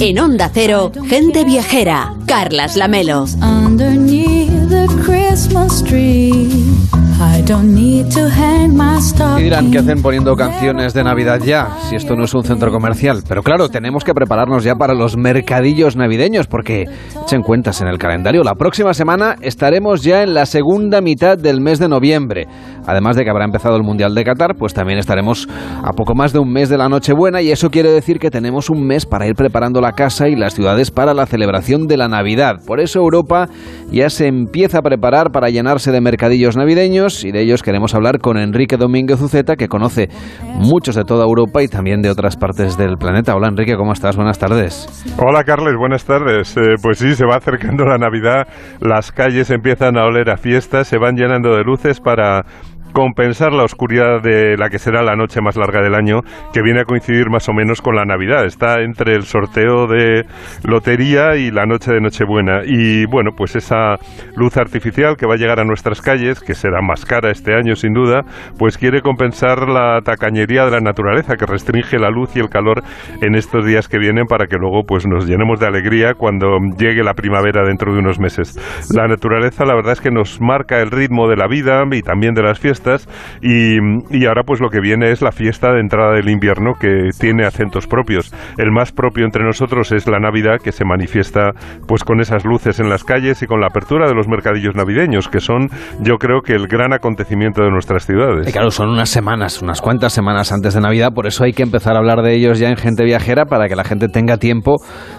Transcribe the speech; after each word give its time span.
En 0.00 0.18
Onda 0.20 0.50
Cero, 0.54 0.92
gente 1.08 1.44
viajera, 1.44 2.14
Carlas 2.26 2.76
Lamelos. 2.76 3.36
Y 9.38 9.42
dirán 9.42 9.70
que 9.70 9.78
hacen 9.78 10.00
poniendo 10.00 10.36
canciones 10.36 10.94
de 10.94 11.02
Navidad 11.02 11.40
ya, 11.44 11.76
si 11.88 11.96
esto 11.96 12.14
no 12.14 12.24
es 12.24 12.34
un 12.34 12.44
centro 12.44 12.70
comercial. 12.70 13.22
Pero 13.26 13.42
claro, 13.42 13.68
tenemos 13.68 14.04
que 14.04 14.14
prepararnos 14.14 14.62
ya 14.62 14.76
para 14.76 14.94
los 14.94 15.16
mercadillos 15.16 15.96
navideños, 15.96 16.46
porque 16.46 16.84
echen 17.24 17.42
cuentas 17.42 17.80
en 17.80 17.88
el 17.88 17.98
calendario. 17.98 18.44
La 18.44 18.54
próxima 18.54 18.94
semana 18.94 19.34
estaremos 19.40 20.02
ya 20.02 20.22
en 20.22 20.34
la 20.34 20.46
segunda 20.46 21.00
mitad 21.00 21.36
del 21.36 21.60
mes 21.60 21.80
de 21.80 21.88
noviembre. 21.88 22.46
Además 22.86 23.16
de 23.16 23.24
que 23.24 23.30
habrá 23.30 23.44
empezado 23.44 23.76
el 23.76 23.82
Mundial 23.82 24.14
de 24.14 24.24
Qatar, 24.24 24.56
pues 24.56 24.74
también 24.74 24.98
estaremos 24.98 25.48
a 25.82 25.92
poco 25.92 26.14
más 26.14 26.32
de 26.32 26.38
un 26.38 26.52
mes 26.52 26.68
de 26.68 26.78
la 26.78 26.88
Nochebuena 26.88 27.42
y 27.42 27.50
eso 27.50 27.70
quiere 27.70 27.90
decir 27.90 28.18
que 28.18 28.30
tenemos 28.30 28.70
un 28.70 28.86
mes 28.86 29.06
para 29.06 29.26
ir 29.26 29.34
preparando 29.34 29.80
la 29.80 29.92
casa 29.92 30.28
y 30.28 30.36
las 30.36 30.54
ciudades 30.54 30.90
para 30.90 31.14
la 31.14 31.26
celebración 31.26 31.86
de 31.86 31.96
la 31.96 32.08
Navidad. 32.08 32.56
Por 32.66 32.80
eso 32.80 33.00
Europa 33.00 33.48
ya 33.90 34.10
se 34.10 34.26
empieza 34.26 34.78
a 34.78 34.82
preparar 34.82 35.30
para 35.32 35.50
llenarse 35.50 35.92
de 35.92 36.00
mercadillos 36.00 36.56
navideños 36.56 37.24
y 37.24 37.32
de 37.32 37.40
ellos 37.40 37.62
queremos 37.62 37.94
hablar 37.94 38.18
con 38.18 38.38
Enrique 38.38 38.76
Domínguez 38.76 39.20
Uceta, 39.20 39.56
que 39.56 39.68
conoce 39.68 40.08
muchos 40.54 40.94
de 40.94 41.04
toda 41.04 41.24
Europa 41.24 41.62
y 41.62 41.68
también 41.68 42.02
de 42.02 42.10
otras 42.10 42.36
partes 42.36 42.76
del 42.76 42.96
planeta. 42.96 43.34
Hola 43.34 43.48
Enrique, 43.48 43.76
¿cómo 43.76 43.92
estás? 43.92 44.16
Buenas 44.16 44.38
tardes. 44.38 44.86
Hola 45.18 45.44
Carles, 45.44 45.74
buenas 45.78 46.04
tardes. 46.04 46.56
Eh, 46.56 46.74
pues 46.82 46.98
sí, 46.98 47.14
se 47.14 47.24
va 47.26 47.36
acercando 47.36 47.84
la 47.84 47.98
Navidad, 47.98 48.46
las 48.80 49.12
calles 49.12 49.50
empiezan 49.50 49.98
a 49.98 50.04
oler 50.04 50.30
a 50.30 50.36
fiestas, 50.36 50.88
se 50.88 50.98
van 50.98 51.16
llenando 51.16 51.54
de 51.54 51.62
luces 51.62 52.00
para 52.00 52.44
compensar 52.92 53.52
la 53.52 53.64
oscuridad 53.64 54.22
de 54.22 54.56
la 54.56 54.68
que 54.68 54.78
será 54.78 55.02
la 55.02 55.16
noche 55.16 55.40
más 55.40 55.56
larga 55.56 55.82
del 55.82 55.94
año, 55.94 56.20
que 56.52 56.62
viene 56.62 56.80
a 56.80 56.84
coincidir 56.84 57.30
más 57.30 57.48
o 57.48 57.52
menos 57.52 57.80
con 57.80 57.96
la 57.96 58.04
Navidad. 58.04 58.44
Está 58.44 58.82
entre 58.82 59.14
el 59.14 59.24
sorteo 59.24 59.86
de 59.86 60.24
lotería 60.64 61.36
y 61.36 61.50
la 61.50 61.66
noche 61.66 61.92
de 61.92 62.00
Nochebuena. 62.00 62.60
Y 62.64 63.06
bueno, 63.06 63.30
pues 63.36 63.56
esa 63.56 63.96
luz 64.36 64.56
artificial 64.56 65.16
que 65.16 65.26
va 65.26 65.34
a 65.34 65.36
llegar 65.38 65.58
a 65.60 65.64
nuestras 65.64 66.00
calles, 66.00 66.40
que 66.40 66.54
será 66.54 66.82
más 66.82 67.04
cara 67.04 67.30
este 67.30 67.54
año 67.54 67.74
sin 67.74 67.94
duda, 67.94 68.22
pues 68.58 68.76
quiere 68.78 69.00
compensar 69.00 69.68
la 69.68 70.00
tacañería 70.02 70.64
de 70.66 70.72
la 70.72 70.80
naturaleza 70.80 71.36
que 71.36 71.46
restringe 71.46 71.98
la 71.98 72.10
luz 72.10 72.36
y 72.36 72.40
el 72.40 72.48
calor 72.48 72.82
en 73.20 73.34
estos 73.34 73.64
días 73.64 73.88
que 73.88 73.98
vienen 73.98 74.26
para 74.26 74.46
que 74.46 74.56
luego 74.56 74.82
pues 74.86 75.06
nos 75.06 75.26
llenemos 75.26 75.58
de 75.60 75.66
alegría 75.66 76.14
cuando 76.14 76.58
llegue 76.78 77.02
la 77.02 77.14
primavera 77.14 77.64
dentro 77.64 77.92
de 77.92 78.00
unos 78.00 78.18
meses. 78.18 78.58
La 78.94 79.06
naturaleza 79.08 79.64
la 79.64 79.74
verdad 79.74 79.92
es 79.92 80.00
que 80.00 80.10
nos 80.10 80.40
marca 80.40 80.80
el 80.80 80.90
ritmo 80.90 81.28
de 81.28 81.36
la 81.36 81.46
vida 81.46 81.82
y 81.90 82.02
también 82.02 82.34
de 82.34 82.42
las 82.42 82.60
fiestas 82.60 82.81
y, 83.40 84.26
ahora 84.26 84.42
pues 84.44 84.60
lo 84.60 84.68
que 84.68 84.80
viene 84.80 85.10
es 85.10 85.22
la 85.22 85.32
fiesta 85.32 85.72
de 85.72 85.80
entrada 85.80 86.12
del 86.12 86.28
invierno 86.28 86.74
que 86.80 87.10
tiene 87.18 87.44
acentos 87.44 87.86
propios. 87.86 88.32
El 88.58 88.70
más 88.70 88.92
propio 88.92 89.24
entre 89.24 89.44
nosotros 89.44 89.92
es 89.92 90.06
la 90.08 90.18
Navidad 90.18 90.60
que 90.62 90.72
se 90.72 90.84
manifiesta 90.84 91.50
pues 91.86 92.04
con 92.04 92.20
esas 92.20 92.44
luces 92.44 92.80
en 92.80 92.88
las 92.88 93.04
calles 93.04 93.42
y 93.42 93.46
con 93.46 93.60
la 93.60 93.68
apertura 93.68 94.08
de 94.08 94.14
los 94.14 94.28
mercadillos 94.28 94.74
navideños 94.74 95.28
que 95.28 95.40
son 95.40 95.68
yo 96.00 96.16
creo 96.16 96.40
que 96.42 96.54
el 96.54 96.68
gran 96.68 96.92
acontecimiento 96.92 97.62
de 97.62 97.70
nuestras 97.70 98.06
ciudades. 98.06 98.52
claro, 98.52 98.70
son 98.70 98.90
unas 98.90 99.08
semanas, 99.08 99.62
unas 99.62 99.80
cuantas 99.80 100.12
semanas 100.12 100.52
antes 100.52 100.74
de 100.74 100.80
Navidad, 100.80 101.12
por 101.14 101.26
eso 101.26 101.44
hay 101.44 101.52
que 101.52 101.62
empezar 101.62 101.94
a 101.94 101.98
hablar 101.98 102.22
de 102.22 102.34
ellos 102.34 102.58
ya 102.58 102.68
en 102.68 102.76
Gente 102.76 103.04
Viajera 103.04 103.46
para 103.46 103.68
que 103.68 103.76
la 103.76 103.84
gente 103.84 104.08
tenga 104.08 104.36
tiempo 104.36 104.76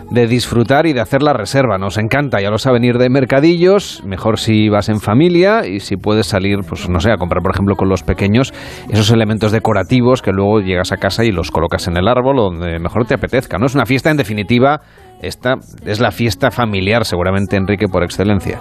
de 0.10 0.28
disfrutar 0.28 0.86
y 0.86 0.94
de 0.94 1.02
hacer 1.02 1.24
la 1.24 1.34
reserva. 1.34 1.78
Nos 1.78 1.98
encanta, 1.98 2.42
ya 2.42 2.50
lo 2.50 2.58
saben, 2.58 2.84
ir 2.84 2.98
de 2.98 3.10
mercadillos, 3.10 4.04
mejor 4.06 4.40
si 4.40 4.70
vas 4.70 4.90
en 4.90 5.00
familia 5.00 5.66
y 5.68 5.80
si 5.80 5.98
puedes 5.98 6.28
salir, 6.28 6.60
pues 6.68 6.90
no 6.90 7.00
sé, 7.00 7.12
a 7.12 7.18
comprar 7.18 7.42
por 7.42 7.52
ejemplo, 7.54 7.76
con 7.76 7.90
los 7.90 8.04
pequeños, 8.04 8.54
esos 8.90 9.12
elementos 9.12 9.52
decorativos 9.52 10.22
que 10.22 10.32
luego 10.32 10.60
llegas 10.60 10.92
a 10.92 10.98
casa 10.98 11.24
y 11.24 11.32
los 11.32 11.52
colocas 11.52 11.88
en 11.88 11.98
el 11.98 12.08
árbol 12.08 12.36
donde 12.36 12.80
mejor 12.80 13.06
te 13.06 13.16
apetezca. 13.16 13.58
¿no? 13.58 13.66
Es 13.66 13.76
una 13.76 13.86
fiesta, 13.86 14.12
en 14.12 14.18
definitiva, 14.18 14.82
esta 15.22 15.56
es 15.86 16.00
la 16.00 16.12
fiesta 16.12 16.52
familiar, 16.52 17.06
seguramente, 17.06 17.56
Enrique, 17.56 17.88
por 17.88 18.04
excelencia. 18.04 18.60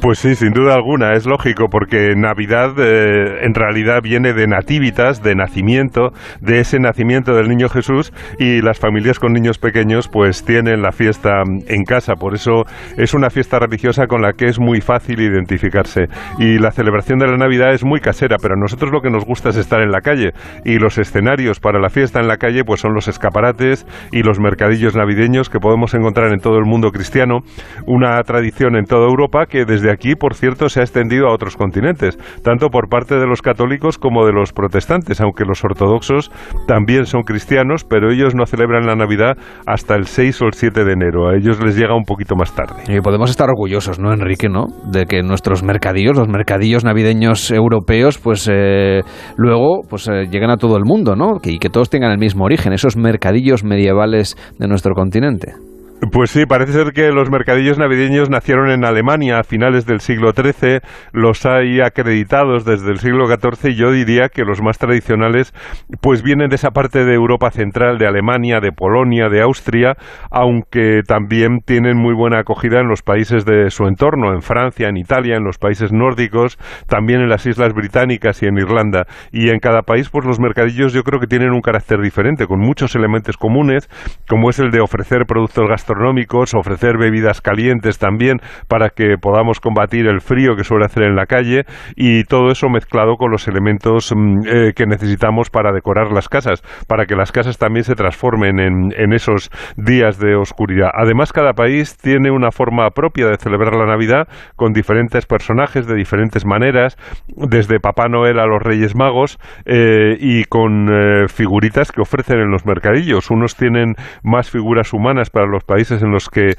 Pues 0.00 0.20
sí, 0.20 0.36
sin 0.36 0.52
duda 0.52 0.74
alguna, 0.74 1.14
es 1.14 1.26
lógico, 1.26 1.66
porque 1.68 2.14
Navidad 2.14 2.70
eh, 2.78 3.44
en 3.44 3.52
realidad 3.52 4.00
viene 4.00 4.32
de 4.32 4.46
nativitas, 4.46 5.22
de 5.24 5.34
nacimiento, 5.34 6.10
de 6.40 6.60
ese 6.60 6.78
nacimiento 6.78 7.34
del 7.34 7.48
niño 7.48 7.68
Jesús, 7.68 8.12
y 8.38 8.62
las 8.62 8.78
familias 8.78 9.18
con 9.18 9.32
niños 9.32 9.58
pequeños 9.58 10.06
pues 10.06 10.44
tienen 10.44 10.82
la 10.82 10.92
fiesta 10.92 11.42
en 11.66 11.82
casa, 11.82 12.14
por 12.14 12.34
eso 12.34 12.62
es 12.96 13.12
una 13.12 13.28
fiesta 13.28 13.58
religiosa 13.58 14.06
con 14.06 14.22
la 14.22 14.34
que 14.34 14.44
es 14.44 14.60
muy 14.60 14.80
fácil 14.80 15.20
identificarse. 15.20 16.04
Y 16.38 16.58
la 16.58 16.70
celebración 16.70 17.18
de 17.18 17.26
la 17.26 17.36
Navidad 17.36 17.72
es 17.72 17.84
muy 17.84 17.98
casera, 17.98 18.36
pero 18.40 18.54
a 18.54 18.60
nosotros 18.60 18.92
lo 18.92 19.00
que 19.00 19.10
nos 19.10 19.24
gusta 19.24 19.48
es 19.48 19.56
estar 19.56 19.80
en 19.80 19.90
la 19.90 20.00
calle, 20.00 20.30
y 20.64 20.78
los 20.78 20.98
escenarios 20.98 21.58
para 21.58 21.80
la 21.80 21.88
fiesta 21.88 22.20
en 22.20 22.28
la 22.28 22.36
calle 22.36 22.62
pues 22.64 22.80
son 22.80 22.94
los 22.94 23.08
escaparates 23.08 23.84
y 24.12 24.22
los 24.22 24.38
mercadillos 24.38 24.94
navideños 24.94 25.50
que 25.50 25.58
podemos 25.58 25.92
encontrar 25.94 26.32
en 26.32 26.38
todo 26.38 26.58
el 26.58 26.66
mundo 26.66 26.92
cristiano, 26.92 27.40
una 27.84 28.22
tradición 28.22 28.76
en 28.76 28.84
toda 28.84 29.08
Europa 29.08 29.46
que 29.46 29.64
desde 29.64 29.77
desde 29.78 29.92
aquí, 29.92 30.16
por 30.16 30.34
cierto, 30.34 30.68
se 30.68 30.80
ha 30.80 30.82
extendido 30.82 31.28
a 31.28 31.32
otros 31.32 31.56
continentes, 31.56 32.18
tanto 32.42 32.68
por 32.68 32.88
parte 32.88 33.14
de 33.14 33.26
los 33.26 33.42
católicos 33.42 33.96
como 33.96 34.26
de 34.26 34.32
los 34.32 34.52
protestantes, 34.52 35.20
aunque 35.20 35.44
los 35.44 35.64
ortodoxos 35.64 36.32
también 36.66 37.06
son 37.06 37.22
cristianos, 37.22 37.84
pero 37.84 38.10
ellos 38.10 38.34
no 38.34 38.44
celebran 38.44 38.86
la 38.86 38.96
Navidad 38.96 39.36
hasta 39.66 39.94
el 39.94 40.06
6 40.06 40.42
o 40.42 40.46
el 40.46 40.54
7 40.54 40.84
de 40.84 40.92
enero. 40.92 41.28
A 41.28 41.36
ellos 41.36 41.62
les 41.62 41.76
llega 41.76 41.94
un 41.94 42.04
poquito 42.04 42.34
más 42.34 42.54
tarde. 42.54 42.82
Y 42.88 43.00
podemos 43.00 43.30
estar 43.30 43.48
orgullosos, 43.48 44.00
¿no, 44.00 44.12
Enrique, 44.12 44.48
no? 44.48 44.66
De 44.90 45.06
que 45.06 45.22
nuestros 45.22 45.62
mercadillos, 45.62 46.16
los 46.16 46.28
mercadillos 46.28 46.84
navideños 46.84 47.50
europeos, 47.52 48.18
pues 48.18 48.48
eh, 48.50 49.02
luego 49.36 49.82
pues 49.88 50.08
eh, 50.08 50.26
lleguen 50.30 50.50
a 50.50 50.56
todo 50.56 50.76
el 50.76 50.84
mundo, 50.84 51.14
¿no? 51.14 51.38
y 51.44 51.58
que 51.58 51.70
todos 51.70 51.88
tengan 51.88 52.10
el 52.10 52.18
mismo 52.18 52.44
origen, 52.44 52.72
esos 52.72 52.96
mercadillos 52.96 53.64
medievales 53.64 54.36
de 54.58 54.68
nuestro 54.68 54.94
continente. 54.94 55.67
Pues 56.00 56.30
sí, 56.30 56.46
parece 56.46 56.72
ser 56.74 56.92
que 56.92 57.10
los 57.10 57.28
mercadillos 57.28 57.76
navideños 57.76 58.30
nacieron 58.30 58.70
en 58.70 58.84
Alemania 58.84 59.40
a 59.40 59.42
finales 59.42 59.84
del 59.84 59.98
siglo 59.98 60.30
XIII, 60.30 60.78
los 61.12 61.44
hay 61.44 61.80
acreditados 61.80 62.64
desde 62.64 62.92
el 62.92 62.98
siglo 62.98 63.26
XIV 63.26 63.70
y 63.70 63.74
yo 63.74 63.90
diría 63.90 64.28
que 64.28 64.44
los 64.44 64.62
más 64.62 64.78
tradicionales 64.78 65.52
pues 66.00 66.22
vienen 66.22 66.50
de 66.50 66.54
esa 66.54 66.70
parte 66.70 67.04
de 67.04 67.14
Europa 67.14 67.50
central, 67.50 67.98
de 67.98 68.06
Alemania, 68.06 68.60
de 68.60 68.70
Polonia, 68.70 69.28
de 69.28 69.42
Austria, 69.42 69.96
aunque 70.30 71.02
también 71.04 71.62
tienen 71.64 71.96
muy 71.96 72.14
buena 72.14 72.38
acogida 72.38 72.78
en 72.78 72.86
los 72.86 73.02
países 73.02 73.44
de 73.44 73.68
su 73.70 73.88
entorno, 73.88 74.32
en 74.32 74.42
Francia, 74.42 74.88
en 74.88 74.98
Italia, 74.98 75.36
en 75.36 75.42
los 75.42 75.58
países 75.58 75.92
nórdicos, 75.92 76.58
también 76.86 77.22
en 77.22 77.28
las 77.28 77.44
Islas 77.44 77.74
Británicas 77.74 78.40
y 78.44 78.46
en 78.46 78.56
Irlanda. 78.56 79.06
Y 79.32 79.48
en 79.48 79.58
cada 79.58 79.82
país 79.82 80.10
pues 80.10 80.24
los 80.24 80.38
mercadillos 80.38 80.92
yo 80.92 81.02
creo 81.02 81.18
que 81.18 81.26
tienen 81.26 81.50
un 81.50 81.60
carácter 81.60 82.00
diferente, 82.00 82.46
con 82.46 82.60
muchos 82.60 82.94
elementos 82.94 83.36
comunes, 83.36 83.90
como 84.28 84.48
es 84.48 84.60
el 84.60 84.70
de 84.70 84.80
ofrecer 84.80 85.26
productos 85.26 85.68
gastronómicos 85.68 85.87
gastronómicos, 85.88 86.54
ofrecer 86.54 86.98
bebidas 86.98 87.40
calientes 87.40 87.98
también 87.98 88.38
para 88.68 88.90
que 88.90 89.16
podamos 89.20 89.60
combatir 89.60 90.06
el 90.06 90.20
frío 90.20 90.54
que 90.56 90.64
suele 90.64 90.84
hacer 90.84 91.04
en 91.04 91.16
la 91.16 91.26
calle 91.26 91.64
y 91.96 92.24
todo 92.24 92.50
eso 92.50 92.68
mezclado 92.68 93.16
con 93.16 93.30
los 93.30 93.48
elementos 93.48 94.12
mm, 94.14 94.46
eh, 94.46 94.72
que 94.74 94.86
necesitamos 94.86 95.50
para 95.50 95.72
decorar 95.72 96.12
las 96.12 96.28
casas, 96.28 96.62
para 96.86 97.06
que 97.06 97.16
las 97.16 97.32
casas 97.32 97.58
también 97.58 97.84
se 97.84 97.94
transformen 97.94 98.58
en, 98.60 99.12
esos 99.12 99.50
días 99.76 100.18
de 100.18 100.36
oscuridad. 100.36 100.90
Además, 100.92 101.32
cada 101.32 101.54
país 101.54 101.96
tiene 101.96 102.30
una 102.30 102.50
forma 102.50 102.90
propia 102.90 103.26
de 103.26 103.36
celebrar 103.38 103.74
la 103.74 103.86
Navidad 103.86 104.28
con 104.54 104.72
diferentes 104.72 105.24
personajes 105.24 105.86
de 105.86 105.94
diferentes 105.94 106.44
maneras, 106.44 106.96
desde 107.26 107.80
Papá 107.80 108.08
Noel 108.08 108.38
a 108.38 108.46
los 108.46 108.62
Reyes 108.62 108.94
Magos 108.94 109.38
eh, 109.64 110.16
y 110.20 110.44
con 110.44 110.88
eh, 110.90 111.28
figuritas 111.28 111.90
que 111.90 112.02
ofrecen 112.02 112.38
en 112.38 112.50
los 112.50 112.66
mercadillos. 112.66 113.30
Unos 113.30 113.56
tienen 113.56 113.94
más 114.22 114.50
figuras 114.50 114.92
humanas 114.92 115.30
para 115.30 115.46
los 115.46 115.64
países 115.64 115.77
países 115.78 116.02
en 116.02 116.10
los 116.10 116.28
que 116.28 116.54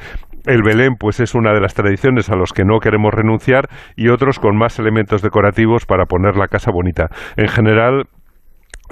el 0.46 0.64
Belén 0.64 0.96
pues 0.98 1.20
es 1.20 1.36
una 1.36 1.52
de 1.52 1.60
las 1.60 1.74
tradiciones 1.74 2.30
a 2.30 2.38
los 2.38 2.54
que 2.54 2.64
no 2.64 2.80
queremos 2.80 3.14
renunciar 3.14 3.68
y 3.98 4.08
otros 4.08 4.40
con 4.40 4.58
más 4.58 4.80
elementos 4.80 5.22
decorativos 5.22 5.86
para 5.86 6.06
poner 6.06 6.38
la 6.38 6.48
casa 6.48 6.72
bonita. 6.72 7.08
En 7.36 7.50
general 7.50 8.06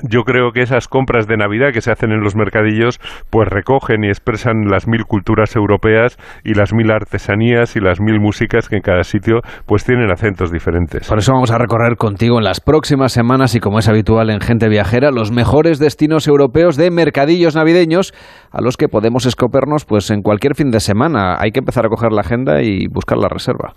yo 0.03 0.23
creo 0.23 0.51
que 0.51 0.61
esas 0.61 0.87
compras 0.87 1.27
de 1.27 1.37
Navidad 1.37 1.71
que 1.73 1.81
se 1.81 1.91
hacen 1.91 2.11
en 2.11 2.21
los 2.21 2.35
mercadillos 2.35 2.99
pues 3.29 3.47
recogen 3.47 4.03
y 4.03 4.07
expresan 4.07 4.65
las 4.69 4.87
mil 4.87 5.05
culturas 5.05 5.55
europeas 5.55 6.17
y 6.43 6.53
las 6.53 6.73
mil 6.73 6.91
artesanías 6.91 7.75
y 7.75 7.79
las 7.79 7.99
mil 7.99 8.19
músicas 8.19 8.69
que 8.69 8.77
en 8.77 8.81
cada 8.81 9.03
sitio 9.03 9.41
pues 9.65 9.83
tienen 9.83 10.11
acentos 10.11 10.51
diferentes. 10.51 11.07
Por 11.07 11.17
eso 11.19 11.33
vamos 11.33 11.51
a 11.51 11.57
recorrer 11.57 11.97
contigo 11.97 12.37
en 12.37 12.43
las 12.43 12.59
próximas 12.59 13.11
semanas 13.11 13.55
y 13.55 13.59
como 13.59 13.79
es 13.79 13.89
habitual 13.89 14.29
en 14.29 14.41
Gente 14.41 14.69
Viajera 14.69 15.11
los 15.11 15.31
mejores 15.31 15.79
destinos 15.79 16.27
europeos 16.27 16.77
de 16.77 16.91
mercadillos 16.91 17.55
navideños 17.55 18.13
a 18.51 18.61
los 18.61 18.77
que 18.77 18.87
podemos 18.87 19.25
escopernos 19.25 19.85
pues 19.85 20.09
en 20.11 20.21
cualquier 20.21 20.55
fin 20.55 20.71
de 20.71 20.79
semana. 20.79 21.37
Hay 21.39 21.51
que 21.51 21.59
empezar 21.59 21.85
a 21.85 21.89
coger 21.89 22.11
la 22.11 22.21
agenda 22.21 22.61
y 22.61 22.87
buscar 22.87 23.17
la 23.17 23.29
reserva. 23.29 23.73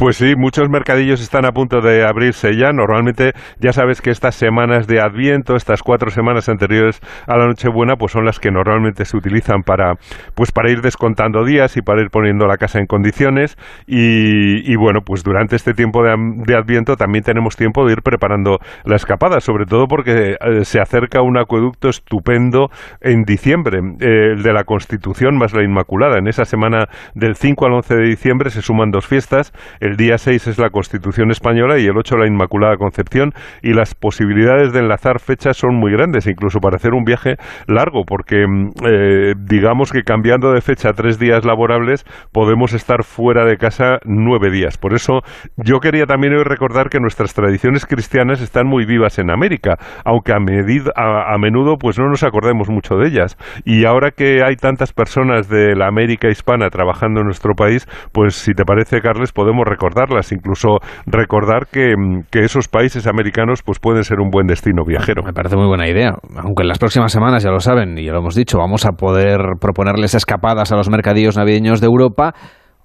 Pues 0.00 0.16
sí, 0.16 0.32
muchos 0.34 0.70
mercadillos 0.70 1.20
están 1.20 1.44
a 1.44 1.52
punto 1.52 1.82
de 1.82 2.06
abrirse 2.06 2.56
ya. 2.56 2.72
Normalmente 2.72 3.32
ya 3.58 3.74
sabes 3.74 4.00
que 4.00 4.08
estas 4.08 4.34
semanas 4.34 4.86
de 4.86 4.98
Adviento, 4.98 5.56
estas 5.56 5.82
cuatro 5.82 6.08
semanas 6.08 6.48
anteriores 6.48 7.02
a 7.26 7.36
la 7.36 7.46
Nochebuena, 7.46 7.96
pues 7.96 8.12
son 8.12 8.24
las 8.24 8.40
que 8.40 8.50
normalmente 8.50 9.04
se 9.04 9.14
utilizan 9.18 9.60
para, 9.62 9.96
pues 10.34 10.52
para 10.52 10.70
ir 10.70 10.80
descontando 10.80 11.44
días 11.44 11.76
y 11.76 11.82
para 11.82 12.00
ir 12.00 12.08
poniendo 12.08 12.46
la 12.46 12.56
casa 12.56 12.78
en 12.78 12.86
condiciones. 12.86 13.58
Y, 13.86 14.74
bueno, 14.76 15.00
pues 15.04 15.22
durante 15.22 15.54
este 15.54 15.74
tiempo 15.74 16.02
de, 16.02 16.56
Adviento 16.56 16.96
también 16.96 17.22
tenemos 17.22 17.56
tiempo 17.56 17.84
de 17.84 17.92
ir 17.92 18.00
preparando 18.00 18.58
la 18.86 18.96
escapada, 18.96 19.40
sobre 19.40 19.66
todo 19.66 19.86
porque 19.86 20.36
eh, 20.40 20.64
se 20.64 20.80
acerca 20.80 21.20
un 21.20 21.36
acueducto 21.36 21.90
estupendo 21.90 22.70
en 23.02 23.24
diciembre, 23.24 23.80
eh, 24.00 24.32
el 24.32 24.42
de 24.42 24.52
la 24.54 24.64
Constitución 24.64 25.36
más 25.36 25.52
la 25.52 25.62
Inmaculada. 25.62 26.16
En 26.16 26.26
esa 26.26 26.46
semana 26.46 26.86
del 27.14 27.36
5 27.36 27.66
al 27.66 27.74
11 27.74 27.96
de 27.96 28.04
diciembre 28.04 28.48
se 28.48 28.62
suman 28.62 28.90
dos 28.90 29.06
fiestas. 29.06 29.52
Día 29.96 30.18
6 30.18 30.46
es 30.48 30.58
la 30.58 30.70
Constitución 30.70 31.30
española 31.30 31.78
y 31.78 31.86
el 31.86 31.96
8 31.96 32.16
la 32.16 32.26
Inmaculada 32.26 32.76
Concepción. 32.76 33.32
Y 33.62 33.72
las 33.72 33.94
posibilidades 33.94 34.72
de 34.72 34.80
enlazar 34.80 35.20
fechas 35.20 35.56
son 35.56 35.76
muy 35.76 35.92
grandes, 35.92 36.26
incluso 36.26 36.60
para 36.60 36.76
hacer 36.76 36.92
un 36.94 37.04
viaje 37.04 37.36
largo, 37.66 38.04
porque 38.06 38.46
mm, 38.46 38.70
eh, 38.86 39.34
digamos 39.38 39.92
que 39.92 40.02
cambiando 40.02 40.52
de 40.52 40.60
fecha 40.60 40.92
tres 40.92 41.18
días 41.18 41.44
laborables 41.44 42.04
podemos 42.32 42.72
estar 42.72 43.04
fuera 43.04 43.44
de 43.44 43.56
casa 43.56 43.98
nueve 44.04 44.50
días. 44.50 44.78
Por 44.78 44.94
eso 44.94 45.20
yo 45.56 45.78
quería 45.80 46.06
también 46.06 46.34
hoy 46.34 46.44
recordar 46.44 46.88
que 46.88 47.00
nuestras 47.00 47.34
tradiciones 47.34 47.86
cristianas 47.86 48.40
están 48.40 48.66
muy 48.66 48.84
vivas 48.86 49.18
en 49.18 49.30
América, 49.30 49.76
aunque 50.04 50.32
a, 50.32 50.36
a, 50.36 51.34
a 51.34 51.38
menudo 51.38 51.76
pues 51.76 51.98
no 51.98 52.08
nos 52.08 52.22
acordemos 52.22 52.68
mucho 52.68 52.96
de 52.96 53.08
ellas. 53.08 53.36
Y 53.64 53.84
ahora 53.84 54.10
que 54.10 54.42
hay 54.44 54.56
tantas 54.56 54.92
personas 54.92 55.48
de 55.48 55.74
la 55.74 55.86
América 55.86 56.28
hispana 56.28 56.70
trabajando 56.70 57.20
en 57.20 57.26
nuestro 57.26 57.54
país, 57.54 57.86
pues 58.12 58.34
si 58.34 58.52
te 58.52 58.64
parece, 58.64 59.00
Carles, 59.00 59.32
podemos 59.32 59.66
recordarlas, 59.80 60.30
incluso 60.32 60.78
recordar 61.06 61.66
que, 61.72 61.94
que 62.30 62.40
esos 62.40 62.68
países 62.68 63.06
americanos 63.06 63.62
pues 63.64 63.78
pueden 63.78 64.04
ser 64.04 64.20
un 64.20 64.28
buen 64.30 64.46
destino 64.46 64.84
viajero. 64.84 65.22
Me 65.24 65.32
parece 65.32 65.56
muy 65.56 65.66
buena 65.66 65.88
idea, 65.88 66.12
aunque 66.36 66.62
en 66.62 66.68
las 66.68 66.78
próximas 66.78 67.12
semanas, 67.12 67.42
ya 67.42 67.50
lo 67.50 67.60
saben, 67.60 67.96
y 67.98 68.04
ya 68.04 68.12
lo 68.12 68.18
hemos 68.18 68.34
dicho, 68.34 68.58
vamos 68.58 68.84
a 68.84 68.92
poder 68.92 69.40
proponerles 69.58 70.14
escapadas 70.14 70.70
a 70.72 70.76
los 70.76 70.90
mercadillos 70.90 71.36
navideños 71.36 71.80
de 71.80 71.86
Europa 71.86 72.34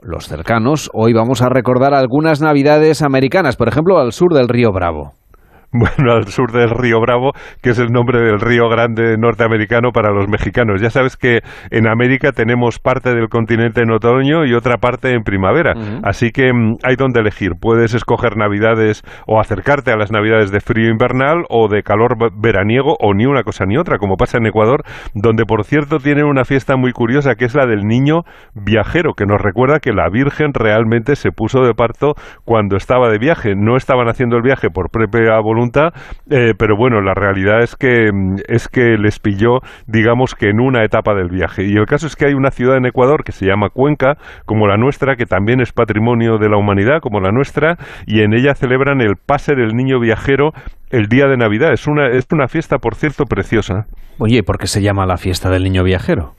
los 0.01 0.27
cercanos, 0.27 0.91
hoy 0.93 1.13
vamos 1.13 1.41
a 1.41 1.49
recordar 1.49 1.95
algunas 1.95 2.39
navidades 2.39 3.01
americanas, 3.01 3.55
por 3.55 3.67
ejemplo, 3.67 3.97
al 3.97 4.11
sur 4.11 4.33
del 4.33 4.47
río 4.47 4.71
Bravo. 4.71 5.13
Bueno, 5.75 6.13
al 6.13 6.27
sur 6.27 6.51
del 6.51 6.69
río 6.69 6.99
Bravo, 7.01 7.31
que 7.61 7.71
es 7.71 7.79
el 7.79 7.91
nombre 7.91 8.19
del 8.19 8.39
río 8.39 8.69
grande 8.69 9.17
norteamericano 9.17 9.91
para 9.91 10.11
los 10.11 10.27
mexicanos. 10.27 10.81
Ya 10.81 10.89
sabes 10.89 11.17
que 11.17 11.39
en 11.69 11.87
América 11.87 12.31
tenemos 12.31 12.79
parte 12.79 13.13
del 13.13 13.27
continente 13.29 13.81
en 13.81 13.91
otoño 13.91 14.45
y 14.45 14.53
otra 14.53 14.77
parte 14.77 15.13
en 15.13 15.23
primavera, 15.23 15.73
así 16.03 16.31
que 16.31 16.53
mm, 16.53 16.77
hay 16.83 16.95
donde 16.95 17.19
elegir. 17.19 17.51
Puedes 17.59 17.93
escoger 17.93 18.37
navidades 18.37 19.03
o 19.27 19.39
acercarte 19.39 19.91
a 19.91 19.97
las 19.97 20.11
navidades 20.11 20.51
de 20.51 20.61
frío 20.61 20.89
invernal 20.89 21.43
o 21.49 21.67
de 21.67 21.83
calor 21.83 22.15
veraniego 22.35 22.95
o 22.99 23.13
ni 23.13 23.25
una 23.25 23.43
cosa 23.43 23.65
ni 23.65 23.77
otra, 23.77 23.97
como 23.97 24.15
pasa 24.15 24.37
en 24.37 24.45
Ecuador, 24.45 24.83
donde 25.13 25.45
por 25.45 25.63
cierto 25.65 25.99
tienen 25.99 26.25
una 26.25 26.45
fiesta 26.45 26.77
muy 26.77 26.91
curiosa 26.91 27.35
que 27.35 27.45
es 27.45 27.55
la 27.55 27.65
del 27.65 27.85
niño 27.85 28.21
viajero, 28.53 29.13
que 29.13 29.25
nos 29.25 29.41
recuerda 29.41 29.79
que 29.79 29.91
la 29.91 30.09
Virgen 30.09 30.53
realmente 30.53 31.15
se 31.15 31.31
puso 31.31 31.61
de 31.61 31.73
parto 31.73 32.13
cuando 32.43 32.77
estaba 32.77 33.09
de 33.09 33.17
viaje. 33.17 33.55
No 33.55 33.75
estaban 33.77 34.07
haciendo 34.07 34.37
el 34.37 34.43
viaje 34.43 34.69
por 34.69 34.89
propia 34.89 35.39
voluntad, 35.39 35.64
eh, 36.29 36.53
pero 36.57 36.75
bueno, 36.77 37.01
la 37.01 37.13
realidad 37.13 37.61
es 37.61 37.75
que, 37.75 38.11
mm, 38.11 38.35
es 38.47 38.67
que 38.67 38.97
les 38.97 39.19
pilló, 39.19 39.59
digamos 39.87 40.35
que 40.35 40.49
en 40.49 40.59
una 40.59 40.83
etapa 40.83 41.13
del 41.13 41.29
viaje. 41.29 41.63
Y 41.63 41.75
el 41.75 41.85
caso 41.85 42.07
es 42.07 42.15
que 42.15 42.25
hay 42.25 42.33
una 42.33 42.51
ciudad 42.51 42.77
en 42.77 42.85
Ecuador 42.85 43.23
que 43.23 43.31
se 43.31 43.45
llama 43.45 43.69
Cuenca, 43.69 44.17
como 44.45 44.67
la 44.67 44.77
nuestra, 44.77 45.15
que 45.15 45.25
también 45.25 45.61
es 45.61 45.71
patrimonio 45.71 46.37
de 46.37 46.49
la 46.49 46.57
humanidad, 46.57 46.99
como 47.01 47.19
la 47.19 47.31
nuestra, 47.31 47.77
y 48.05 48.21
en 48.21 48.33
ella 48.33 48.55
celebran 48.55 49.01
el 49.01 49.15
pase 49.15 49.55
del 49.55 49.75
niño 49.75 49.99
viajero 49.99 50.51
el 50.89 51.07
día 51.07 51.27
de 51.27 51.37
Navidad. 51.37 51.73
Es 51.73 51.87
una, 51.87 52.07
es 52.07 52.25
una 52.31 52.47
fiesta, 52.47 52.77
por 52.77 52.95
cierto, 52.95 53.25
preciosa. 53.25 53.87
Oye, 54.17 54.43
¿por 54.43 54.57
qué 54.57 54.67
se 54.67 54.81
llama 54.81 55.05
la 55.05 55.17
fiesta 55.17 55.49
del 55.49 55.63
niño 55.63 55.83
viajero? 55.83 56.33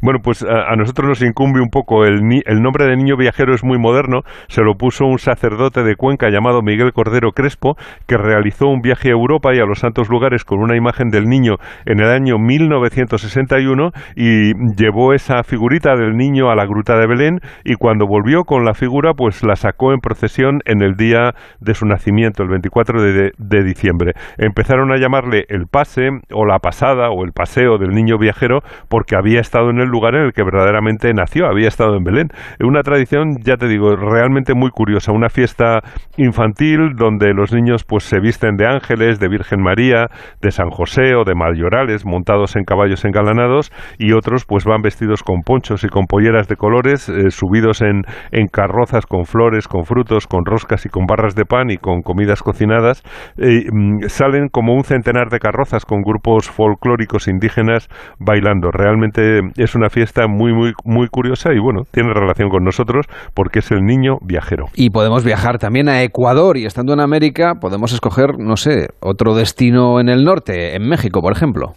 Bueno, 0.00 0.20
pues 0.22 0.42
a, 0.42 0.74
nosotros 0.76 1.08
nos 1.08 1.22
incumbe 1.22 1.60
un 1.60 1.68
poco. 1.68 2.04
El, 2.04 2.20
el, 2.46 2.62
nombre 2.62 2.86
de 2.86 2.96
niño 2.96 3.16
viajero 3.16 3.54
es 3.54 3.64
muy 3.64 3.78
moderno. 3.78 4.22
Se 4.48 4.62
lo 4.62 4.74
puso 4.74 5.06
un 5.06 5.18
sacerdote 5.18 5.82
de 5.82 5.96
Cuenca 5.96 6.30
llamado 6.30 6.62
Miguel 6.62 6.92
Cordero 6.92 7.32
Crespo, 7.32 7.76
que 8.06 8.16
realizó 8.16 8.68
un 8.68 8.80
viaje 8.80 9.08
a 9.08 9.12
Europa 9.12 9.54
y 9.54 9.58
a 9.58 9.66
los 9.66 9.80
santos 9.80 10.08
lugares 10.08 10.44
con 10.44 10.60
una 10.60 10.76
imagen 10.76 11.08
del 11.10 11.24
niño 11.24 11.56
en 11.86 12.00
el 12.00 12.10
año 12.10 12.38
1961 12.38 13.90
y 14.16 14.52
llevó 14.76 15.12
esa 15.12 15.42
figurita 15.42 15.96
del 15.96 16.16
niño 16.16 16.50
a 16.50 16.56
la 16.56 16.66
gruta 16.66 16.98
de 16.98 17.06
Belén 17.06 17.40
y 17.64 17.74
cuando 17.74 18.06
volvió 18.06 18.44
con 18.44 18.64
la 18.64 18.74
figura, 18.74 19.12
pues 19.14 19.42
la 19.42 19.56
sacó 19.56 19.92
en 19.92 20.00
procesión 20.00 20.60
en 20.64 20.82
el 20.82 20.94
día 20.94 21.34
de 21.60 21.74
su 21.74 21.86
nacimiento, 21.86 22.42
el 22.42 22.48
24 22.48 23.02
de, 23.02 23.32
de 23.36 23.64
diciembre. 23.64 24.12
Empezaron 24.38 24.92
a 24.92 24.96
llamarle 24.96 25.44
el 25.48 25.66
pase 25.66 26.08
o 26.32 26.46
la 26.46 26.58
pasada 26.58 27.10
o 27.10 27.24
el 27.24 27.32
paseo 27.32 27.78
del 27.78 27.90
niño 27.90 28.18
viajero 28.18 28.60
porque 28.88 29.16
había 29.16 29.40
estado 29.40 29.63
en 29.70 29.78
el 29.78 29.88
lugar 29.88 30.14
en 30.14 30.26
el 30.26 30.32
que 30.32 30.42
verdaderamente 30.42 31.12
nació, 31.14 31.46
había 31.46 31.68
estado 31.68 31.96
en 31.96 32.04
Belén. 32.04 32.28
Una 32.60 32.82
tradición, 32.82 33.36
ya 33.42 33.56
te 33.56 33.68
digo, 33.68 33.96
realmente 33.96 34.54
muy 34.54 34.70
curiosa, 34.70 35.12
una 35.12 35.28
fiesta 35.28 35.80
infantil 36.16 36.94
donde 36.96 37.32
los 37.34 37.52
niños 37.52 37.84
pues 37.84 38.04
se 38.04 38.20
visten 38.20 38.56
de 38.56 38.66
ángeles, 38.66 39.18
de 39.20 39.28
Virgen 39.28 39.62
María, 39.62 40.06
de 40.40 40.50
San 40.50 40.70
José 40.70 41.14
o 41.14 41.24
de 41.24 41.34
Mayorales, 41.34 42.04
montados 42.06 42.56
en 42.56 42.64
caballos 42.64 43.04
engalanados, 43.04 43.72
y 43.98 44.12
otros 44.12 44.44
pues 44.46 44.64
van 44.64 44.82
vestidos 44.82 45.22
con 45.22 45.42
ponchos 45.42 45.84
y 45.84 45.88
con 45.88 46.06
polleras 46.06 46.48
de 46.48 46.56
colores, 46.56 47.08
eh, 47.08 47.30
subidos 47.30 47.82
en, 47.82 48.02
en 48.32 48.46
carrozas 48.48 49.06
con 49.06 49.24
flores, 49.24 49.68
con 49.68 49.84
frutos, 49.84 50.26
con 50.26 50.44
roscas 50.44 50.86
y 50.86 50.88
con 50.88 51.06
barras 51.06 51.34
de 51.34 51.44
pan 51.44 51.70
y 51.70 51.76
con 51.76 52.02
comidas 52.02 52.42
cocinadas. 52.42 53.02
Mm, 53.36 54.06
salen 54.08 54.48
como 54.48 54.74
un 54.74 54.84
centenar 54.84 55.28
de 55.28 55.38
carrozas 55.38 55.84
con 55.84 56.02
grupos 56.02 56.50
folclóricos 56.50 57.28
indígenas 57.28 57.88
bailando. 58.18 58.70
Realmente 58.70 59.40
es 59.56 59.74
una 59.74 59.90
fiesta 59.90 60.26
muy, 60.26 60.52
muy, 60.52 60.72
muy 60.84 61.08
curiosa 61.08 61.52
y 61.52 61.58
bueno, 61.58 61.86
tiene 61.90 62.12
relación 62.12 62.48
con 62.48 62.64
nosotros 62.64 63.06
porque 63.34 63.60
es 63.60 63.70
el 63.70 63.84
niño 63.84 64.18
viajero. 64.22 64.66
Y 64.74 64.90
podemos 64.90 65.24
viajar 65.24 65.58
también 65.58 65.88
a 65.88 66.02
Ecuador 66.02 66.56
y 66.56 66.66
estando 66.66 66.92
en 66.92 67.00
América 67.00 67.56
podemos 67.60 67.92
escoger, 67.92 68.38
no 68.38 68.56
sé, 68.56 68.88
otro 69.00 69.34
destino 69.34 70.00
en 70.00 70.08
el 70.08 70.24
norte, 70.24 70.74
en 70.76 70.88
México, 70.88 71.20
por 71.20 71.32
ejemplo. 71.32 71.74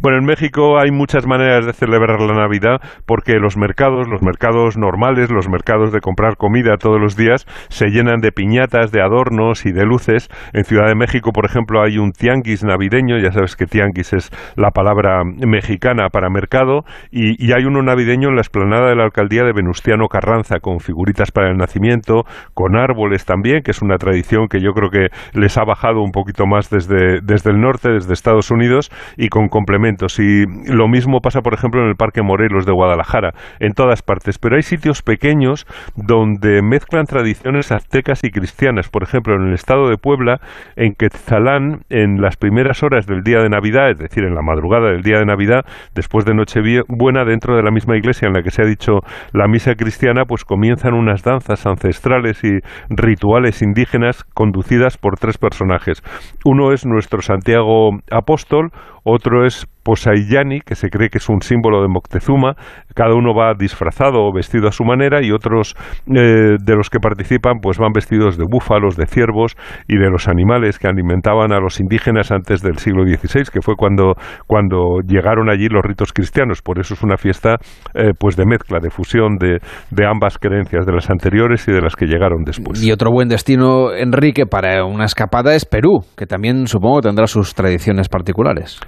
Bueno, 0.00 0.18
en 0.18 0.24
México 0.24 0.78
hay 0.78 0.90
muchas 0.90 1.26
maneras 1.26 1.66
de 1.66 1.72
celebrar 1.72 2.20
la 2.20 2.34
Navidad 2.34 2.80
porque 3.06 3.34
los 3.34 3.56
mercados, 3.56 4.08
los 4.08 4.22
mercados 4.22 4.76
normales, 4.76 5.30
los 5.30 5.48
mercados 5.48 5.92
de 5.92 6.00
comprar 6.00 6.36
comida 6.36 6.76
todos 6.76 7.00
los 7.00 7.16
días 7.16 7.46
se 7.68 7.88
llenan 7.88 8.20
de 8.20 8.32
piñatas, 8.32 8.92
de 8.92 9.02
adornos 9.02 9.66
y 9.66 9.72
de 9.72 9.84
luces. 9.84 10.28
En 10.52 10.64
Ciudad 10.64 10.86
de 10.86 10.94
México, 10.94 11.32
por 11.32 11.44
ejemplo, 11.44 11.82
hay 11.82 11.98
un 11.98 12.12
tianguis 12.12 12.64
navideño, 12.64 13.18
ya 13.18 13.32
sabes 13.32 13.56
que 13.56 13.66
tianguis 13.66 14.12
es 14.12 14.30
la 14.56 14.70
palabra 14.70 15.22
mexicana 15.24 16.08
para 16.08 16.30
mercado, 16.30 16.84
y, 17.10 17.50
hay 17.52 17.64
uno 17.64 17.82
navideño 17.82 18.28
en 18.28 18.36
la 18.36 18.42
explanada 18.42 18.88
de 18.88 18.96
la 18.96 19.04
alcaldía 19.04 19.42
de 19.42 19.52
Venustiano 19.52 20.06
Carranza 20.06 20.60
con 20.60 20.78
figuritas 20.78 21.32
para 21.32 21.50
el 21.50 21.56
nacimiento, 21.56 22.24
con 22.54 22.76
árboles 22.76 23.24
también, 23.24 23.62
que 23.62 23.72
es 23.72 23.82
una 23.82 23.96
tradición 23.96 24.46
que 24.48 24.60
yo 24.60 24.72
creo 24.72 24.90
que 24.90 25.08
les 25.32 25.58
ha 25.58 25.64
bajado 25.64 26.00
un 26.00 26.12
poquito 26.12 26.46
más 26.46 26.70
desde, 26.70 27.20
desde 27.22 27.50
el 27.50 27.60
norte, 27.60 27.90
desde 27.90 28.12
Estados 28.12 28.50
Unidos, 28.50 28.90
y 29.16 29.28
con 29.28 29.48
complementos. 29.60 30.18
Y 30.18 30.46
lo 30.66 30.88
mismo 30.88 31.20
pasa, 31.20 31.42
por 31.42 31.52
ejemplo, 31.52 31.82
en 31.82 31.88
el 31.88 31.96
Parque 31.96 32.22
Morelos 32.22 32.64
de 32.64 32.72
Guadalajara, 32.72 33.32
en 33.58 33.72
todas 33.72 34.00
partes. 34.00 34.38
Pero 34.38 34.56
hay 34.56 34.62
sitios 34.62 35.02
pequeños 35.02 35.66
donde 35.96 36.62
mezclan 36.62 37.04
tradiciones 37.04 37.70
aztecas 37.72 38.24
y 38.24 38.30
cristianas. 38.30 38.88
Por 38.88 39.02
ejemplo, 39.02 39.34
en 39.34 39.48
el 39.48 39.54
estado 39.54 39.90
de 39.90 39.98
Puebla, 39.98 40.40
en 40.76 40.94
Quetzalán, 40.94 41.82
en 41.90 42.22
las 42.22 42.36
primeras 42.36 42.82
horas 42.82 43.06
del 43.06 43.22
día 43.22 43.40
de 43.40 43.50
Navidad, 43.50 43.90
es 43.90 43.98
decir, 43.98 44.24
en 44.24 44.34
la 44.34 44.42
madrugada 44.42 44.90
del 44.90 45.02
día 45.02 45.18
de 45.18 45.26
Navidad, 45.26 45.66
después 45.94 46.24
de 46.24 46.34
Nochebuena, 46.34 47.24
dentro 47.26 47.54
de 47.54 47.62
la 47.62 47.70
misma 47.70 47.98
iglesia 47.98 48.28
en 48.28 48.32
la 48.32 48.42
que 48.42 48.50
se 48.50 48.62
ha 48.62 48.66
dicho 48.66 49.00
la 49.32 49.46
misa 49.46 49.74
cristiana, 49.74 50.24
pues 50.24 50.44
comienzan 50.44 50.94
unas 50.94 51.22
danzas 51.22 51.66
ancestrales 51.66 52.42
y 52.44 52.60
rituales 52.88 53.60
indígenas 53.60 54.24
conducidas 54.32 54.96
por 54.96 55.18
tres 55.18 55.36
personajes. 55.36 56.02
Uno 56.44 56.72
es 56.72 56.86
nuestro 56.86 57.20
Santiago 57.20 57.90
Apóstol, 58.10 58.70
otro 59.04 59.46
es 59.46 59.66
Posayani, 59.82 60.60
que 60.60 60.74
se 60.74 60.88
cree 60.88 61.08
que 61.08 61.18
es 61.18 61.28
un 61.28 61.42
símbolo 61.42 61.82
de 61.82 61.88
Moctezuma, 61.88 62.54
cada 62.94 63.14
uno 63.14 63.34
va 63.34 63.54
disfrazado 63.58 64.24
o 64.24 64.32
vestido 64.32 64.68
a 64.68 64.72
su 64.72 64.84
manera 64.84 65.22
y 65.22 65.32
otros 65.32 65.74
eh, 66.06 66.56
de 66.60 66.76
los 66.76 66.90
que 66.90 66.98
participan 66.98 67.60
pues 67.60 67.78
van 67.78 67.92
vestidos 67.92 68.36
de 68.36 68.44
búfalos, 68.48 68.96
de 68.96 69.06
ciervos 69.06 69.56
y 69.88 69.96
de 69.96 70.10
los 70.10 70.28
animales 70.28 70.78
que 70.78 70.88
alimentaban 70.88 71.52
a 71.52 71.60
los 71.60 71.80
indígenas 71.80 72.30
antes 72.30 72.62
del 72.62 72.78
siglo 72.78 73.04
XVI, 73.04 73.44
que 73.52 73.62
fue 73.62 73.74
cuando, 73.76 74.14
cuando 74.46 75.00
llegaron 75.06 75.50
allí 75.50 75.68
los 75.68 75.82
ritos 75.82 76.12
cristianos. 76.12 76.62
Por 76.62 76.78
eso 76.78 76.94
es 76.94 77.02
una 77.02 77.16
fiesta 77.16 77.56
eh, 77.94 78.12
pues 78.18 78.36
de 78.36 78.44
mezcla, 78.46 78.78
de 78.80 78.90
fusión 78.90 79.36
de, 79.36 79.58
de 79.90 80.06
ambas 80.06 80.38
creencias, 80.38 80.86
de 80.86 80.92
las 80.92 81.10
anteriores 81.10 81.66
y 81.68 81.72
de 81.72 81.80
las 81.80 81.96
que 81.96 82.06
llegaron 82.06 82.44
después. 82.44 82.82
Y 82.82 82.92
otro 82.92 83.10
buen 83.10 83.28
destino, 83.28 83.92
Enrique, 83.92 84.46
para 84.46 84.84
una 84.84 85.04
escapada 85.04 85.54
es 85.54 85.64
Perú, 85.64 86.00
que 86.16 86.26
también 86.26 86.66
supongo 86.66 87.00
tendrá 87.00 87.26
sus 87.26 87.54
tradiciones 87.54 88.08
particulares. 88.08 88.80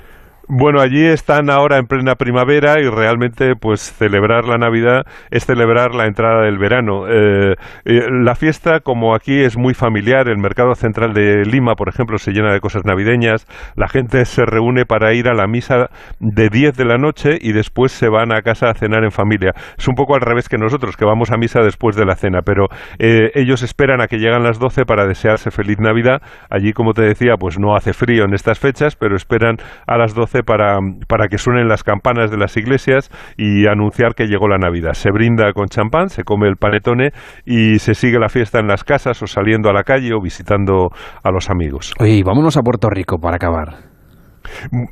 Bueno, 0.49 0.81
allí 0.81 1.05
están 1.07 1.51
ahora 1.51 1.79
en 1.79 1.87
plena 1.87 2.17
primavera 2.17 2.81
y 2.81 2.89
realmente 2.89 3.55
pues 3.55 3.81
celebrar 3.81 4.45
la 4.45 4.59
Navidad 4.59 5.05
es 5.31 5.47
celebrar 5.47 5.95
la 5.95 6.07
entrada 6.07 6.43
del 6.43 6.59
verano. 6.59 7.07
Eh, 7.09 7.55
eh, 7.85 8.01
la 8.11 8.35
fiesta, 8.35 8.81
como 8.81 9.15
aquí 9.15 9.39
es 9.39 9.57
muy 9.57 9.73
familiar, 9.73 10.29
el 10.29 10.39
mercado 10.39 10.75
central 10.75 11.15
de 11.15 11.45
Lima, 11.45 11.77
por 11.77 11.89
ejemplo, 11.89 12.19
se 12.19 12.33
llena 12.33 12.53
de 12.53 12.59
cosas 12.59 12.85
navideñas, 12.85 13.47
la 13.77 13.87
gente 13.87 14.25
se 14.25 14.45
reúne 14.45 14.85
para 14.85 15.15
ir 15.15 15.29
a 15.29 15.35
la 15.35 15.47
misa 15.47 15.91
de 16.19 16.49
10 16.49 16.77
de 16.77 16.85
la 16.87 16.99
noche 16.99 17.39
y 17.41 17.53
después 17.53 17.93
se 17.93 18.09
van 18.09 18.33
a 18.33 18.43
casa 18.43 18.69
a 18.69 18.75
cenar 18.75 19.05
en 19.05 19.13
familia. 19.13 19.53
Es 19.79 19.87
un 19.87 19.95
poco 19.95 20.17
al 20.17 20.23
revés 20.23 20.49
que 20.49 20.59
nosotros, 20.59 20.97
que 20.97 21.05
vamos 21.05 21.31
a 21.31 21.37
misa 21.37 21.61
después 21.61 21.95
de 21.95 22.05
la 22.05 22.17
cena, 22.17 22.41
pero 22.45 22.67
eh, 22.99 23.31
ellos 23.37 23.63
esperan 23.63 24.01
a 24.01 24.09
que 24.09 24.19
lleguen 24.19 24.43
las 24.43 24.59
12 24.59 24.87
para 24.87 25.07
desearse 25.07 25.53
feliz 25.53 25.79
Navidad. 25.79 26.21
Allí, 26.51 26.73
como 26.73 26.95
te 26.95 27.03
decía, 27.03 27.37
pues 27.39 27.61
no 27.61 27.77
hace 27.77 27.93
frío 27.93 28.25
en 28.25 28.35
estas 28.35 28.59
fechas, 28.59 28.97
pero 28.97 29.15
esperan 29.15 29.59
a 29.87 29.97
las 29.97 30.15
12 30.15 30.32
para, 30.43 30.79
para 31.07 31.29
que 31.29 31.37
suenen 31.37 31.69
las 31.69 31.85
campanas 31.85 32.31
de 32.31 32.39
las 32.39 32.57
iglesias 32.57 33.11
y 33.37 33.67
anunciar 33.67 34.15
que 34.15 34.27
llegó 34.27 34.49
la 34.49 34.59
Navidad. 34.59 34.95
Se 34.95 35.11
brinda 35.11 35.53
con 35.53 35.69
champán, 35.69 36.09
se 36.09 36.25
come 36.25 36.49
el 36.49 36.57
panetone 36.57 37.13
y 37.45 37.79
se 37.79 37.95
sigue 37.95 38.19
la 38.19 38.31
fiesta 38.31 38.59
en 38.59 38.67
las 38.67 38.85
casas 38.85 39.23
o 39.23 39.27
saliendo 39.27 39.69
a 39.69 39.75
la 39.75 39.85
calle 39.85 40.15
o 40.15 40.21
visitando 40.21 40.91
a 41.23 41.31
los 41.31 41.51
amigos. 41.51 41.93
Oye, 42.01 42.23
vámonos 42.25 42.57
a 42.57 42.63
Puerto 42.63 42.89
Rico 42.89 43.19
para 43.19 43.37
acabar. 43.37 43.92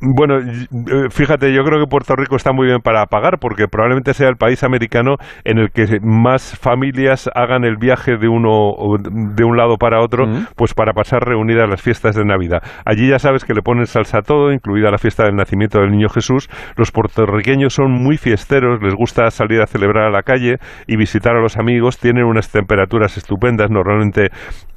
Bueno, 0.00 0.38
eh, 0.38 1.08
fíjate, 1.10 1.52
yo 1.52 1.62
creo 1.64 1.80
que 1.80 1.86
Puerto 1.88 2.14
Rico 2.16 2.36
está 2.36 2.52
muy 2.52 2.66
bien 2.66 2.80
para 2.80 3.06
pagar 3.06 3.38
porque 3.40 3.66
probablemente 3.68 4.14
sea 4.14 4.28
el 4.28 4.36
país 4.36 4.62
americano 4.62 5.16
en 5.44 5.58
el 5.58 5.70
que 5.70 5.98
más 6.02 6.58
familias 6.58 7.30
hagan 7.34 7.64
el 7.64 7.76
viaje 7.76 8.16
de 8.16 8.28
uno 8.28 8.72
de 9.00 9.44
un 9.44 9.56
lado 9.56 9.76
para 9.76 10.00
otro, 10.00 10.26
pues 10.56 10.74
para 10.74 10.92
pasar 10.92 11.22
reunidas 11.22 11.68
las 11.68 11.82
fiestas 11.82 12.14
de 12.14 12.24
Navidad. 12.24 12.62
Allí 12.84 13.08
ya 13.08 13.18
sabes 13.18 13.44
que 13.44 13.54
le 13.54 13.62
ponen 13.62 13.86
salsa 13.86 14.18
a 14.18 14.22
todo, 14.22 14.52
incluida 14.52 14.90
la 14.90 14.98
fiesta 14.98 15.24
del 15.24 15.36
nacimiento 15.36 15.80
del 15.80 15.90
niño 15.90 16.08
Jesús. 16.08 16.48
Los 16.76 16.90
puertorriqueños 16.90 17.74
son 17.74 17.92
muy 17.92 18.16
fiesteros, 18.16 18.82
les 18.82 18.94
gusta 18.94 19.30
salir 19.30 19.60
a 19.60 19.66
celebrar 19.66 20.06
a 20.06 20.10
la 20.10 20.22
calle 20.22 20.56
y 20.86 20.96
visitar 20.96 21.36
a 21.36 21.40
los 21.40 21.56
amigos, 21.56 21.98
tienen 21.98 22.24
unas 22.24 22.50
temperaturas 22.50 23.16
estupendas, 23.16 23.70
normalmente 23.70 24.30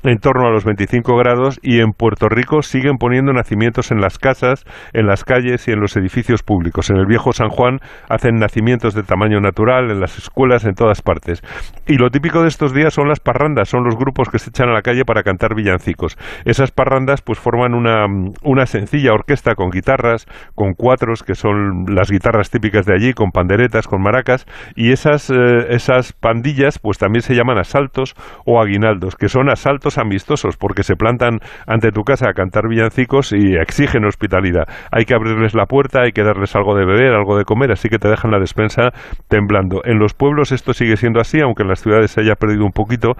en 0.03 0.17
torno 0.17 0.47
a 0.47 0.51
los 0.51 0.65
25 0.65 1.15
grados 1.15 1.59
y 1.61 1.79
en 1.79 1.91
Puerto 1.91 2.27
Rico 2.29 2.61
siguen 2.61 2.97
poniendo 2.97 3.31
nacimientos 3.31 3.91
en 3.91 4.01
las 4.01 4.17
casas 4.17 4.62
en 4.93 5.07
las 5.07 5.23
calles 5.23 5.67
y 5.67 5.71
en 5.71 5.79
los 5.79 5.95
edificios 5.97 6.43
públicos. 6.43 6.89
En 6.89 6.97
el 6.97 7.05
viejo 7.05 7.31
San 7.31 7.49
Juan 7.49 7.79
hacen 8.09 8.35
nacimientos 8.35 8.93
de 8.93 9.03
tamaño 9.03 9.39
natural, 9.39 9.91
en 9.91 9.99
las 9.99 10.17
escuelas, 10.17 10.65
en 10.65 10.73
todas 10.73 11.01
partes. 11.01 11.41
Y 11.87 11.97
lo 11.97 12.09
típico 12.09 12.41
de 12.41 12.47
estos 12.47 12.73
días 12.73 12.93
son 12.93 13.09
las 13.09 13.19
parrandas, 13.19 13.69
son 13.69 13.83
los 13.83 13.95
grupos 13.95 14.29
que 14.29 14.39
se 14.39 14.49
echan 14.49 14.69
a 14.69 14.73
la 14.73 14.81
calle 14.81 15.03
para 15.05 15.23
cantar 15.23 15.55
villancicos. 15.55 16.17
Esas 16.45 16.71
parrandas 16.71 17.21
pues 17.21 17.39
forman 17.39 17.73
una, 17.73 18.05
una 18.43 18.65
sencilla 18.65 19.13
orquesta 19.13 19.55
con 19.55 19.69
guitarras, 19.69 20.25
con 20.55 20.73
cuatros, 20.73 21.23
que 21.23 21.35
son 21.35 21.85
las 21.87 22.09
guitarras 22.09 22.49
típicas 22.49 22.85
de 22.85 22.93
allí, 22.93 23.13
con 23.13 23.31
panderetas, 23.31 23.87
con 23.87 24.01
maracas, 24.01 24.45
y 24.75 24.91
esas, 24.91 25.29
eh, 25.29 25.35
esas 25.69 26.13
pandillas 26.13 26.79
pues 26.79 26.97
también 26.97 27.21
se 27.21 27.35
llaman 27.35 27.57
asaltos 27.57 28.15
o 28.45 28.61
aguinaldos, 28.61 29.15
que 29.15 29.29
son 29.29 29.49
asaltos 29.49 29.97
amistosos, 29.97 30.57
porque 30.57 30.83
se 30.83 30.95
plantan 30.95 31.39
ante 31.67 31.91
tu 31.91 32.03
casa 32.03 32.29
a 32.29 32.33
cantar 32.33 32.67
villancicos 32.67 33.33
y 33.33 33.55
exigen 33.55 34.05
hospitalidad 34.05 34.52
hay 34.91 35.05
que 35.05 35.13
abrirles 35.13 35.53
la 35.55 35.65
puerta, 35.65 36.01
hay 36.01 36.11
que 36.11 36.23
darles 36.23 36.55
algo 36.55 36.75
de 36.75 36.85
beber, 36.85 37.13
algo 37.13 37.37
de 37.37 37.45
comer, 37.45 37.71
así 37.71 37.89
que 37.89 37.97
te 37.97 38.07
dejan 38.07 38.31
la 38.31 38.39
despensa 38.39 38.89
temblando. 39.27 39.81
En 39.85 39.99
los 39.99 40.13
pueblos 40.13 40.51
esto 40.51 40.73
sigue 40.73 40.97
siendo 40.97 41.19
así, 41.19 41.39
aunque 41.41 41.63
en 41.63 41.69
las 41.69 41.81
ciudades 41.81 42.11
se 42.11 42.21
haya 42.21 42.35
perdido 42.35 42.65
un 42.65 42.71
poquito, 42.71 43.13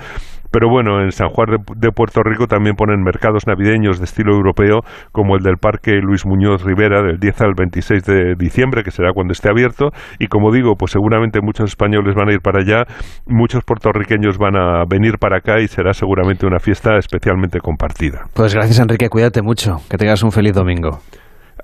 pero 0.54 0.70
bueno, 0.70 1.02
en 1.02 1.12
San 1.12 1.30
Juan 1.30 1.48
de, 1.76 1.92
Puerto 1.92 2.22
Rico 2.24 2.46
también 2.46 2.76
ponen 2.76 3.02
mercados 3.02 3.48
navideños 3.48 3.98
de 3.98 4.06
estilo 4.06 4.36
europeo, 4.36 4.82
como 5.12 5.36
el 5.36 5.42
del 5.42 5.58
Parque 5.58 5.94
Luis 5.94 6.28
Muñoz 6.28 6.64
Rivera 6.64 7.02
del 7.02 7.18
10 7.18 7.42
al 7.42 7.54
26 7.58 8.04
de 8.04 8.36
diciembre, 8.38 8.84
que 8.84 8.92
será 8.92 9.14
cuando 9.14 9.32
esté 9.32 9.50
abierto, 9.50 9.90
y 10.20 10.28
como 10.28 10.52
digo, 10.52 10.76
pues 10.78 10.92
seguramente 10.92 11.40
muchos 11.42 11.72
españoles 11.72 12.14
van 12.14 12.30
a 12.30 12.34
ir 12.34 12.42
para 12.42 12.62
allá, 12.62 12.86
muchos 13.26 13.64
puertorriqueños 13.64 14.38
van 14.38 14.56
a 14.56 14.84
venir 14.88 15.18
para 15.20 15.38
acá 15.38 15.60
y 15.60 15.68
será 15.68 15.92
seguramente 15.94 16.46
una 16.46 16.60
fiesta 16.60 16.98
especialmente 16.98 17.60
compartida. 17.60 18.28
Pues 18.36 18.54
gracias 18.54 18.80
Enrique, 18.80 19.10
cuídate 19.10 19.42
mucho, 19.42 19.78
que 19.90 19.98
tengas 19.98 20.22
un 20.22 20.32
feliz 20.32 20.54
domingo. 20.54 21.00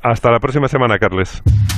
Hasta 0.02 0.32
la 0.32 0.40
próxima 0.40 0.68
semana, 0.68 0.98
Carles. 0.98 1.42